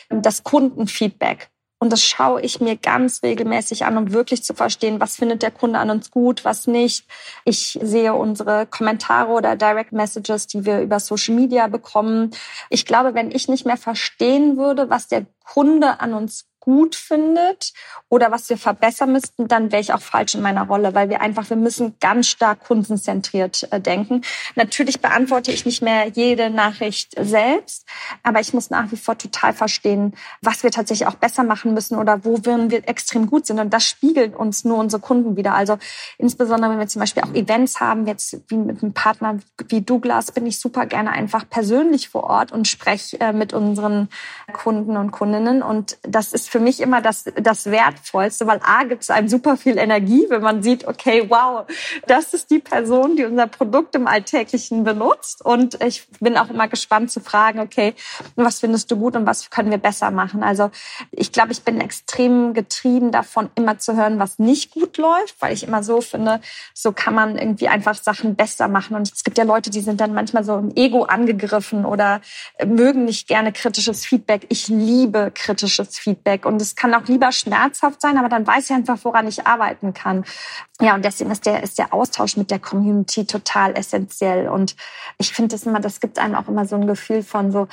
das 0.09 0.45
Kundenfeedback. 0.45 1.51
Und 1.79 1.93
das 1.93 2.03
schaue 2.03 2.41
ich 2.41 2.61
mir 2.61 2.77
ganz 2.77 3.23
regelmäßig 3.23 3.85
an, 3.85 3.99
um 3.99 4.13
wirklich 4.13 4.43
zu 4.43 4.55
verstehen, 4.55 5.01
was 5.01 5.17
findet 5.17 5.43
der 5.43 5.51
Kunde 5.51 5.79
an 5.79 5.91
uns 5.91 6.11
gut, 6.11 6.45
was 6.45 6.67
nicht. 6.67 7.07
Ich 7.45 7.79
sehe 7.83 8.15
unsere 8.15 8.67
Kommentare 8.67 9.33
oder 9.33 9.57
Direct 9.57 9.93
Messages, 9.93 10.47
die 10.47 10.65
wir 10.65 10.81
über 10.81 11.01
Social 11.01 11.35
Media 11.35 11.67
bekommen. 11.67 12.31
Ich 12.71 12.87
glaube, 12.87 13.15
wenn 13.15 13.31
ich 13.31 13.49
nicht 13.49 13.67
mehr 13.67 13.77
verstehen 13.77 14.57
würde, 14.57 14.89
was 14.89 15.09
der 15.09 15.27
Kunde 15.45 16.01
an 16.01 16.15
uns 16.15 16.47
gut 16.65 16.97
findet 16.97 17.73
oder 18.09 18.31
was 18.31 18.49
wir 18.49 18.57
verbessern 18.57 19.13
müssten, 19.13 19.49
dann 19.49 19.71
wäre 19.71 19.83
ich 19.83 19.93
auch 19.93 20.01
falsch 20.01 20.35
in 20.35 20.41
meiner 20.41 20.67
Rolle, 20.67 20.95
weil 20.95 21.11
wir 21.11 21.21
einfach, 21.21 21.51
wir 21.51 21.59
müssen 21.59 21.97
ganz 22.01 22.29
stark 22.29 22.65
kundenzentriert 22.65 23.69
äh, 23.71 23.81
denken. 23.81 24.23
Natürlich 24.55 25.01
beantworte 25.01 25.53
ich 25.53 25.67
nicht 25.67 25.83
mehr 25.83 26.09
jede 26.09 26.49
Nachricht 26.49 27.13
selbst, 27.21 27.87
aber 28.23 28.41
ich 28.41 28.55
muss 28.55 28.71
nach 28.71 28.91
wie 28.91 28.97
vor 28.97 29.19
total 29.19 29.53
verstehen, 29.53 30.15
was 30.41 30.63
wir 30.63 30.71
tatsächlich 30.71 31.07
auch 31.07 31.17
besser 31.17 31.45
machen 31.45 31.75
müssen 31.75 31.99
oder 31.99 32.25
wo 32.25 32.39
wir 32.45 32.89
extrem 32.89 33.27
gut 33.27 33.47
sind. 33.47 33.61
Und 33.61 33.73
das 33.75 33.85
spiegelt 33.85 34.35
uns 34.35 34.65
nur 34.65 34.79
unsere 34.79 35.03
Kunden 35.03 35.37
wieder. 35.37 35.55
Also 35.55 35.79
insbesondere, 36.17 36.71
wenn 36.71 36.79
wir 36.79 36.89
zum 36.89 37.01
Beispiel 37.01 37.23
auch 37.23 37.35
Events 37.35 37.81
haben, 37.81 38.07
jetzt 38.07 38.41
wie 38.49 38.57
mit 38.57 38.83
einem 38.83 38.95
Partner 38.95 39.39
wie 39.69 39.83
Douglas, 39.83 40.33
bin 40.33 40.47
ich 40.47 40.59
super 40.59 40.87
gerne 40.87 41.11
einfach 41.11 41.49
persönlich 41.49 42.09
vor 42.09 42.25
Ort 42.25 42.53
und 42.53 42.67
spreche 42.69 43.21
äh, 43.21 43.33
mit 43.33 43.53
unseren 43.53 44.09
Kunden 44.53 44.97
und 44.97 45.11
Kundinnen. 45.11 45.63
Und 45.63 45.99
das 46.03 46.33
ist 46.33 46.49
für 46.55 46.61
mich 46.61 46.79
immer 46.79 47.01
das, 47.01 47.25
das 47.35 47.67
Wertvollste, 47.67 48.47
weil 48.47 48.61
A 48.63 48.85
gibt 48.85 49.03
es 49.03 49.11
einem 49.11 49.27
super 49.27 49.57
viel 49.57 49.77
Energie, 49.77 50.27
wenn 50.29 50.41
man 50.41 50.63
sieht, 50.63 50.87
okay, 50.87 51.25
wow, 51.29 51.67
das 52.07 52.33
ist 52.33 52.49
die 52.49 52.61
Person, 52.61 53.17
die 53.17 53.25
unser 53.25 53.49
Produkt 53.49 53.97
im 53.97 54.07
Alltäglichen 54.07 54.85
benutzt. 54.85 55.45
Und 55.45 55.83
ich 55.83 56.07
bin 56.21 56.37
auch 56.37 56.51
immer 56.51 56.69
gespannt 56.69 57.11
zu 57.11 57.19
fragen, 57.19 57.59
okay, 57.59 57.95
was 58.37 58.61
findest 58.61 58.89
du 58.93 58.97
gut 58.97 59.17
und 59.17 59.27
was 59.27 59.51
können 59.51 59.73
wir 59.73 59.79
besser 59.79 60.13
machen? 60.13 60.45
Also 60.45 60.71
ich 61.11 61.33
glaube, 61.33 61.51
ich 61.51 61.65
bin 61.65 61.81
extrem 61.81 62.55
getrieben 62.55 63.11
davon, 63.11 63.51
immer 63.57 63.79
zu 63.79 63.97
hören, 63.97 64.21
was 64.21 64.39
nicht 64.39 64.71
gut 64.71 64.97
läuft, 64.97 65.35
weil 65.41 65.53
ich 65.53 65.67
immer 65.67 65.83
so 65.83 66.01
finde, 66.01 66.41
so 66.73 66.93
kann 66.93 67.17
man 67.17 67.37
irgendwie 67.37 67.67
einfach 67.67 67.97
Sachen 67.97 68.37
besser 68.37 68.69
machen. 68.69 68.95
Und 68.95 69.13
es 69.13 69.25
gibt 69.25 69.39
ja 69.39 69.45
Leute, 69.45 69.71
die 69.71 69.81
sind 69.81 70.01
dann 70.01 70.15
manchmal 70.15 70.45
so 70.45 70.57
im 70.57 70.71
Ego 70.77 71.03
angegriffen 71.03 71.85
oder 71.85 72.21
mögen 72.65 73.07
nicht 73.07 73.27
gerne 73.27 73.53
kritisches 73.53 74.07
Feedback. 74.07 74.47
Ich 74.51 74.69
liebe 74.69 75.33
kritisches 75.35 75.99
Feedback 75.99 76.44
und 76.47 76.61
es 76.61 76.77
kann 76.77 76.95
auch 76.95 77.07
lieber 77.07 77.33
schmerzhaft 77.33 78.01
sein, 78.01 78.19
aber 78.19 78.29
dann 78.29 78.47
weiß 78.47 78.71
ich 78.71 78.77
einfach, 78.77 78.99
woran 79.03 79.27
ich 79.27 79.47
arbeiten 79.47 79.95
kann. 79.95 80.25
Ja, 80.81 80.95
und 80.95 81.05
deswegen 81.05 81.31
ist 81.31 81.47
der, 81.47 81.63
ist 81.63 81.79
der 81.79 81.93
Austausch 81.95 82.37
mit 82.37 82.51
der 82.51 82.59
Community 82.59 83.25
total 83.27 83.77
essentiell. 83.77 84.49
Und 84.49 84.77
ich 85.19 85.33
finde 85.33 85.55
das 85.55 85.65
immer, 85.65 85.81
das 85.81 86.01
gibt 86.01 86.19
einem 86.19 86.35
auch 86.35 86.49
immer 86.49 86.67
so 86.67 86.77
ein 86.77 86.87
Gefühl 86.87 87.23
von 87.23 87.53
so, 87.53 87.69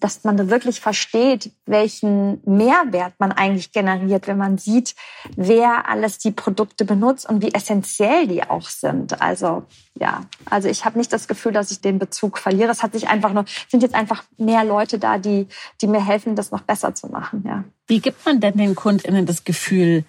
dass 0.00 0.24
man 0.24 0.50
wirklich 0.50 0.80
versteht, 0.80 1.50
welchen 1.66 2.40
Mehrwert 2.44 3.14
man 3.18 3.32
eigentlich 3.32 3.72
generiert, 3.72 4.26
wenn 4.26 4.36
man 4.36 4.58
sieht, 4.58 4.94
wer 5.36 5.88
alles 5.88 6.18
die 6.18 6.30
Produkte 6.30 6.84
benutzt 6.84 7.28
und 7.28 7.42
wie 7.42 7.54
essentiell 7.54 8.26
die 8.26 8.42
auch 8.42 8.68
sind. 8.68 9.20
Also 9.22 9.64
ja, 9.98 10.22
also 10.50 10.68
ich 10.68 10.84
habe 10.84 10.98
nicht 10.98 11.12
das 11.12 11.28
Gefühl, 11.28 11.52
dass 11.52 11.70
ich 11.70 11.80
den 11.80 11.98
Bezug 11.98 12.38
verliere. 12.38 12.70
Es 12.70 12.82
hat 12.82 12.92
sich 12.92 13.08
einfach 13.08 13.32
nur 13.32 13.44
sind 13.68 13.82
jetzt 13.82 13.94
einfach 13.94 14.24
mehr 14.36 14.64
Leute 14.64 14.98
da, 14.98 15.18
die 15.18 15.46
die 15.80 15.86
mir 15.86 16.04
helfen, 16.04 16.36
das 16.36 16.50
noch 16.50 16.62
besser 16.62 16.94
zu 16.94 17.08
machen. 17.08 17.44
Ja. 17.46 17.64
Wie 17.86 18.00
gibt 18.00 18.24
man 18.26 18.40
denn 18.40 18.56
den 18.56 18.74
KundInnen 18.74 19.26
das 19.26 19.44
Gefühl, 19.44 20.04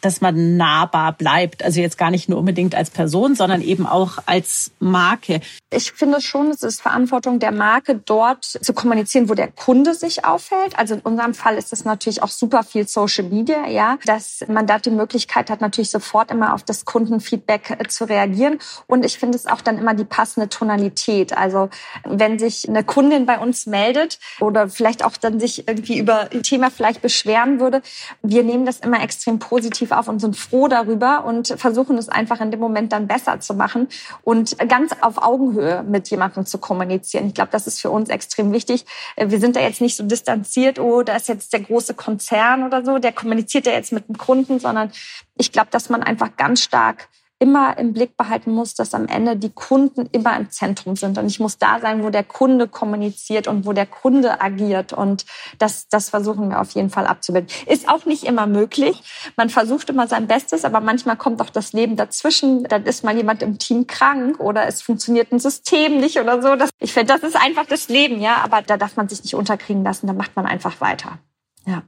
dass 0.00 0.20
man 0.20 0.56
nahbar 0.56 1.12
bleibt. 1.12 1.62
Also 1.64 1.80
jetzt 1.80 1.98
gar 1.98 2.10
nicht 2.10 2.28
nur 2.28 2.38
unbedingt 2.38 2.74
als 2.74 2.90
Person, 2.90 3.34
sondern 3.34 3.62
eben 3.62 3.86
auch 3.86 4.18
als 4.26 4.70
Marke. 4.78 5.40
Ich 5.70 5.92
finde 5.92 6.20
schon, 6.20 6.50
es 6.50 6.62
ist 6.62 6.80
Verantwortung 6.80 7.40
der 7.40 7.52
Marke, 7.52 7.94
dort 7.96 8.44
zu 8.44 8.72
kommunizieren, 8.72 9.28
wo 9.28 9.34
der 9.34 9.48
Kunde 9.48 9.94
sich 9.94 10.24
aufhält. 10.24 10.78
Also 10.78 10.94
in 10.94 11.00
unserem 11.00 11.34
Fall 11.34 11.56
ist 11.56 11.72
es 11.72 11.84
natürlich 11.84 12.22
auch 12.22 12.30
super 12.30 12.62
viel 12.62 12.88
Social 12.88 13.24
Media, 13.24 13.66
ja, 13.68 13.98
dass 14.06 14.44
man 14.48 14.66
da 14.66 14.78
die 14.78 14.90
Möglichkeit 14.90 15.50
hat, 15.50 15.60
natürlich 15.60 15.90
sofort 15.90 16.30
immer 16.30 16.54
auf 16.54 16.62
das 16.62 16.84
Kundenfeedback 16.84 17.76
äh, 17.78 17.88
zu 17.88 18.04
reagieren. 18.04 18.58
Und 18.86 19.04
ich 19.04 19.18
finde 19.18 19.36
es 19.36 19.46
auch 19.46 19.60
dann 19.60 19.78
immer 19.78 19.94
die 19.94 20.04
passende 20.04 20.48
Tonalität. 20.48 21.36
Also 21.36 21.68
wenn 22.04 22.38
sich 22.38 22.68
eine 22.68 22.84
Kundin 22.84 23.26
bei 23.26 23.38
uns 23.38 23.66
meldet 23.66 24.18
oder 24.40 24.68
vielleicht 24.68 25.04
auch 25.04 25.16
dann 25.16 25.40
sich 25.40 25.68
irgendwie 25.68 25.98
über 25.98 26.30
ein 26.32 26.42
Thema 26.42 26.70
vielleicht 26.70 27.02
beschweren 27.02 27.60
würde, 27.60 27.82
wir 28.22 28.42
nehmen 28.42 28.64
das 28.64 28.80
immer 28.80 29.02
extrem 29.02 29.38
positiv 29.38 29.87
positiv 29.88 29.92
auf 29.92 30.08
und 30.08 30.20
sind 30.20 30.36
froh 30.36 30.68
darüber 30.68 31.24
und 31.24 31.48
versuchen 31.56 31.98
es 31.98 32.08
einfach 32.08 32.40
in 32.40 32.50
dem 32.50 32.60
Moment 32.60 32.92
dann 32.92 33.06
besser 33.06 33.40
zu 33.40 33.54
machen 33.54 33.88
und 34.22 34.56
ganz 34.68 34.92
auf 35.00 35.18
Augenhöhe 35.18 35.82
mit 35.82 36.08
jemandem 36.10 36.46
zu 36.46 36.58
kommunizieren. 36.58 37.26
Ich 37.26 37.34
glaube, 37.34 37.50
das 37.50 37.66
ist 37.66 37.80
für 37.80 37.90
uns 37.90 38.08
extrem 38.08 38.52
wichtig. 38.52 38.84
Wir 39.16 39.40
sind 39.40 39.56
da 39.56 39.60
jetzt 39.60 39.80
nicht 39.80 39.96
so 39.96 40.04
distanziert, 40.04 40.78
oh, 40.78 41.02
da 41.02 41.16
ist 41.16 41.28
jetzt 41.28 41.52
der 41.52 41.60
große 41.60 41.94
Konzern 41.94 42.64
oder 42.64 42.84
so, 42.84 42.98
der 42.98 43.12
kommuniziert 43.12 43.66
ja 43.66 43.72
jetzt 43.72 43.92
mit 43.92 44.08
dem 44.08 44.18
Kunden, 44.18 44.60
sondern 44.60 44.92
ich 45.36 45.52
glaube, 45.52 45.68
dass 45.70 45.88
man 45.88 46.02
einfach 46.02 46.36
ganz 46.36 46.62
stark 46.62 47.08
immer 47.40 47.78
im 47.78 47.92
Blick 47.92 48.16
behalten 48.16 48.52
muss, 48.52 48.74
dass 48.74 48.94
am 48.94 49.06
Ende 49.06 49.36
die 49.36 49.50
Kunden 49.50 50.08
immer 50.10 50.36
im 50.36 50.50
Zentrum 50.50 50.96
sind. 50.96 51.18
Und 51.18 51.26
ich 51.26 51.38
muss 51.38 51.58
da 51.58 51.78
sein, 51.80 52.02
wo 52.02 52.10
der 52.10 52.24
Kunde 52.24 52.66
kommuniziert 52.66 53.46
und 53.46 53.64
wo 53.64 53.72
der 53.72 53.86
Kunde 53.86 54.40
agiert. 54.40 54.92
Und 54.92 55.24
das, 55.58 55.88
das 55.88 56.10
versuchen 56.10 56.50
wir 56.50 56.60
auf 56.60 56.72
jeden 56.72 56.90
Fall 56.90 57.06
abzubilden. 57.06 57.48
Ist 57.66 57.88
auch 57.88 58.06
nicht 58.06 58.24
immer 58.24 58.46
möglich. 58.46 59.02
Man 59.36 59.50
versucht 59.50 59.88
immer 59.88 60.08
sein 60.08 60.26
Bestes, 60.26 60.64
aber 60.64 60.80
manchmal 60.80 61.16
kommt 61.16 61.40
auch 61.40 61.50
das 61.50 61.72
Leben 61.72 61.94
dazwischen. 61.94 62.64
Dann 62.64 62.84
ist 62.84 63.04
mal 63.04 63.16
jemand 63.16 63.42
im 63.42 63.58
Team 63.58 63.86
krank 63.86 64.40
oder 64.40 64.66
es 64.66 64.82
funktioniert 64.82 65.30
ein 65.30 65.38
System 65.38 65.98
nicht 66.00 66.18
oder 66.18 66.42
so. 66.42 66.56
Das, 66.56 66.70
ich 66.80 66.92
finde, 66.92 67.14
das 67.14 67.22
ist 67.22 67.36
einfach 67.36 67.66
das 67.66 67.88
Leben, 67.88 68.20
ja. 68.20 68.38
Aber 68.42 68.62
da 68.62 68.76
darf 68.76 68.96
man 68.96 69.08
sich 69.08 69.22
nicht 69.22 69.34
unterkriegen 69.34 69.84
lassen. 69.84 70.08
Da 70.08 70.12
macht 70.12 70.34
man 70.34 70.46
einfach 70.46 70.80
weiter. 70.80 71.18
Ja. 71.66 71.82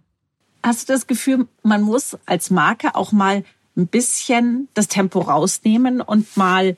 Hast 0.63 0.89
du 0.89 0.93
das 0.93 1.07
Gefühl, 1.07 1.49
man 1.63 1.81
muss 1.81 2.17
als 2.27 2.51
Marke 2.51 2.95
auch 2.95 3.13
mal 3.13 3.45
ein 3.81 3.87
bisschen 3.87 4.69
das 4.75 4.89
Tempo 4.89 5.21
rausnehmen 5.21 6.01
und 6.01 6.37
mal 6.37 6.77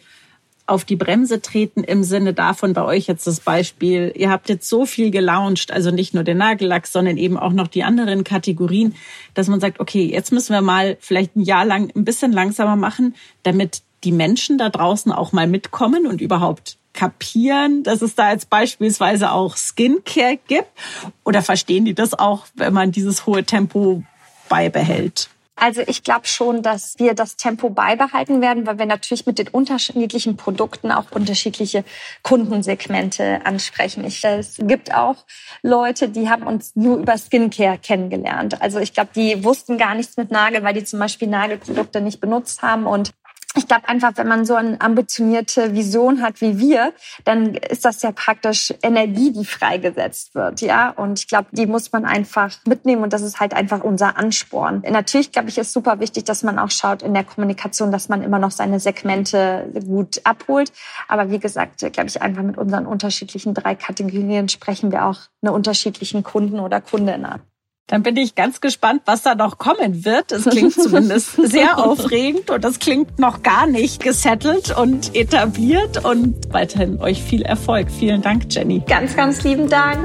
auf 0.67 0.85
die 0.85 0.97
Bremse 0.97 1.43
treten 1.43 1.83
im 1.83 2.05
Sinne 2.05 2.35
davon, 2.35 2.73
bei 2.73 2.85
euch 2.85 3.07
jetzt 3.07 3.27
das 3.27 3.41
Beispiel, 3.41 4.13
ihr 4.17 4.31
habt 4.31 4.49
jetzt 4.49 4.69
so 4.69 4.87
viel 4.87 5.11
gelauncht, 5.11 5.73
also 5.73 5.91
nicht 5.91 6.15
nur 6.15 6.23
den 6.23 6.39
Nagellack, 6.39 6.87
sondern 6.87 7.17
eben 7.17 7.37
auch 7.37 7.53
noch 7.53 7.67
die 7.67 7.83
anderen 7.83 8.25
Kategorien, 8.25 8.95
dass 9.35 9.49
man 9.49 9.61
sagt, 9.61 9.81
okay, 9.81 10.05
jetzt 10.05 10.33
müssen 10.33 10.55
wir 10.55 10.63
mal 10.63 10.97
vielleicht 11.01 11.37
ein 11.37 11.43
Jahr 11.43 11.65
lang 11.65 11.93
ein 11.95 12.05
bisschen 12.05 12.33
langsamer 12.33 12.77
machen, 12.77 13.15
damit 13.43 13.83
die 14.05 14.13
Menschen 14.13 14.57
da 14.57 14.69
draußen 14.69 15.13
auch 15.13 15.33
mal 15.33 15.47
mitkommen 15.47 16.07
und 16.07 16.21
überhaupt 16.21 16.79
kapieren, 16.93 17.83
dass 17.83 18.03
es 18.03 18.15
da 18.15 18.33
jetzt 18.33 18.51
beispielsweise 18.51 19.33
auch 19.33 19.57
Skincare 19.57 20.39
gibt? 20.47 20.69
Oder 21.25 21.43
verstehen 21.43 21.85
die 21.85 21.95
das 21.95 22.15
auch, 22.15 22.47
wenn 22.55 22.73
man 22.73 22.93
dieses 22.93 23.27
hohe 23.27 23.45
Tempo 23.45 24.03
beibehält? 24.49 25.31
Also 25.55 25.83
ich 25.87 26.03
glaube 26.03 26.27
schon, 26.27 26.63
dass 26.63 26.99
wir 26.99 27.15
das 27.15 27.37
Tempo 27.37 27.71
beibehalten 27.71 28.41
werden, 28.41 28.67
weil 28.67 28.79
wir 28.79 28.87
natürlich 28.87 29.27
mit 29.27 29.39
den 29.39 29.49
unterschiedlichen 29.49 30.37
Produkten 30.37 30.91
auch 30.91 31.11
unterschiedliche 31.11 31.85
Kundensegmente 32.23 33.45
ansprechen. 33.45 34.05
Ich, 34.05 34.25
es 34.25 34.57
gibt 34.59 34.95
auch 34.95 35.17
Leute, 35.63 36.09
die 36.09 36.31
haben 36.31 36.47
uns 36.47 36.75
nur 36.75 36.99
über 36.99 37.17
Skincare 37.19 37.79
kennengelernt. 37.79 38.61
Also 38.63 38.79
ich 38.79 38.95
glaube, 38.95 39.11
die 39.15 39.45
wussten 39.45 39.77
gar 39.79 39.95
nichts 39.95 40.17
mit 40.17 40.31
Nagel, 40.31 40.63
weil 40.63 40.75
die 40.75 40.85
zum 40.85 40.99
Beispiel 40.99 41.29
Nagelprodukte 41.29 42.01
nicht 42.01 42.21
benutzt 42.21 42.63
haben 42.63 42.87
und 42.87 43.13
ich 43.55 43.67
glaube 43.67 43.89
einfach, 43.89 44.13
wenn 44.17 44.29
man 44.29 44.45
so 44.45 44.55
eine 44.55 44.81
ambitionierte 44.81 45.75
Vision 45.75 46.23
hat 46.23 46.41
wie 46.41 46.59
wir, 46.59 46.93
dann 47.25 47.55
ist 47.55 47.85
das 47.85 48.03
ja 48.03 48.13
praktisch 48.13 48.73
Energie, 48.83 49.33
die 49.33 49.45
freigesetzt 49.45 50.35
wird, 50.35 50.61
ja. 50.61 50.91
Und 50.91 51.19
ich 51.19 51.29
glaube, 51.29 51.49
die 51.53 51.67
muss 51.67 51.93
man 51.93 52.05
einfach 52.05 52.57
mitnehmen 52.67 53.03
und 53.03 53.13
das 53.13 53.23
ist 53.23 53.41
halt 53.41 53.55
einfach 53.55 53.83
unser 53.85 54.17
Ansporn. 54.17 54.83
Natürlich, 54.89 55.33
glaube 55.33 55.49
ich, 55.49 55.59
ist 55.59 55.73
super 55.73 56.01
wichtig, 56.01 56.25
dass 56.25 56.43
man 56.43 56.59
auch 56.59 56.71
schaut 56.71 57.03
in 57.03 57.15
der 57.15 57.25
Kommunikation, 57.25 57.93
dass 57.93 58.09
man 58.09 58.23
immer 58.23 58.39
noch 58.39 58.51
seine 58.51 58.81
Segmente 58.81 59.71
gut 59.87 60.21
abholt. 60.25 60.73
Aber 61.09 61.31
wie 61.31 61.39
gesagt, 61.39 61.79
glaube 61.79 62.09
ich, 62.09 62.23
einfach 62.23 62.43
mit 62.43 62.59
unseren 62.59 62.87
unterschiedlichen 62.87 63.55
drei 63.55 63.75
Kategorien 63.75 64.49
sprechen 64.49 64.93
wir 64.93 65.07
auch 65.07 65.21
eine 65.43 65.53
unterschiedlichen 65.53 66.23
Kunden 66.23 66.61
oder 66.61 66.81
Kundin 66.81 67.25
an. 67.25 67.41
Dann 67.89 68.03
bin 68.03 68.17
ich 68.17 68.35
ganz 68.35 68.61
gespannt, 68.61 69.03
was 69.05 69.23
da 69.23 69.35
noch 69.35 69.59
kommen 69.59 70.05
wird. 70.05 70.33
Es 70.33 70.45
klingt 70.45 70.73
zumindest 70.73 71.33
sehr 71.51 71.79
aufregend 71.79 72.49
und 72.51 72.65
es 72.65 72.79
klingt 72.79 73.19
noch 73.19 73.43
gar 73.43 73.67
nicht 73.67 74.03
gesettelt 74.03 74.77
und 74.77 75.15
etabliert 75.15 76.05
und 76.05 76.53
weiterhin 76.53 77.01
euch 77.01 77.23
viel 77.23 77.43
Erfolg. 77.43 77.91
Vielen 77.91 78.23
Dank, 78.23 78.45
Jenny. 78.49 78.83
Ganz, 78.87 79.15
ganz 79.15 79.43
lieben 79.43 79.69
Dank. 79.69 79.99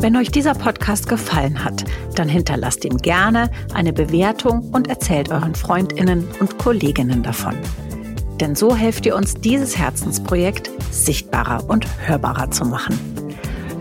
Wenn 0.00 0.16
euch 0.16 0.30
dieser 0.30 0.54
Podcast 0.54 1.08
gefallen 1.08 1.64
hat, 1.64 1.84
dann 2.14 2.28
hinterlasst 2.28 2.84
ihm 2.84 2.98
gerne 2.98 3.50
eine 3.72 3.94
Bewertung 3.94 4.68
und 4.72 4.88
erzählt 4.88 5.30
euren 5.30 5.54
Freundinnen 5.54 6.28
und 6.40 6.58
Kolleginnen 6.58 7.22
davon. 7.22 7.54
Denn 8.38 8.54
so 8.54 8.76
helft 8.76 9.06
ihr 9.06 9.16
uns, 9.16 9.34
dieses 9.34 9.78
Herzensprojekt 9.78 10.70
sichtbarer 10.90 11.70
und 11.70 11.86
hörbarer 12.06 12.50
zu 12.50 12.66
machen. 12.66 13.23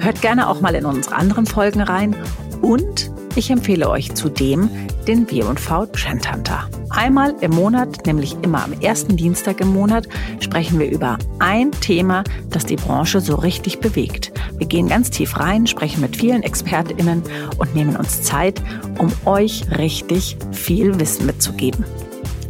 Hört 0.03 0.21
gerne 0.21 0.49
auch 0.49 0.59
mal 0.59 0.75
in 0.75 0.83
unsere 0.83 1.15
anderen 1.15 1.45
Folgen 1.45 1.79
rein 1.79 2.13
und 2.61 3.09
ich 3.37 3.49
empfehle 3.49 3.89
euch 3.89 4.13
zudem 4.13 4.69
den 5.07 5.31
W&V 5.31 5.85
Trend 5.85 6.29
Hunter. 6.29 6.69
Einmal 6.89 7.33
im 7.39 7.51
Monat, 7.51 8.05
nämlich 8.05 8.35
immer 8.41 8.65
am 8.65 8.73
ersten 8.73 9.15
Dienstag 9.15 9.61
im 9.61 9.69
Monat, 9.69 10.09
sprechen 10.41 10.77
wir 10.77 10.91
über 10.91 11.17
ein 11.39 11.71
Thema, 11.71 12.25
das 12.49 12.65
die 12.65 12.75
Branche 12.75 13.21
so 13.21 13.35
richtig 13.35 13.79
bewegt. 13.79 14.33
Wir 14.57 14.67
gehen 14.67 14.89
ganz 14.89 15.09
tief 15.09 15.39
rein, 15.39 15.67
sprechen 15.67 16.01
mit 16.01 16.17
vielen 16.17 16.43
ExpertInnen 16.43 17.23
und 17.57 17.73
nehmen 17.73 17.95
uns 17.95 18.23
Zeit, 18.23 18.61
um 18.97 19.09
euch 19.23 19.63
richtig 19.77 20.35
viel 20.51 20.99
Wissen 20.99 21.25
mitzugeben. 21.25 21.85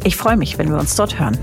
Ich 0.03 0.17
freue 0.17 0.37
mich, 0.37 0.57
wenn 0.57 0.71
wir 0.71 0.79
uns 0.79 0.95
dort 0.95 1.19
hören. 1.19 1.37